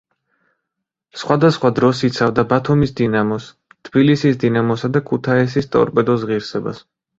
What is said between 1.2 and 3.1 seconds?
სხვადასხვა დროს იცავდა ბათუმის